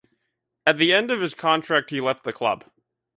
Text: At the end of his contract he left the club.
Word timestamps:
At 0.65 0.79
the 0.79 0.93
end 0.93 1.11
of 1.11 1.21
his 1.21 1.35
contract 1.35 1.91
he 1.91 2.01
left 2.01 2.23
the 2.23 2.33
club. 2.33 2.65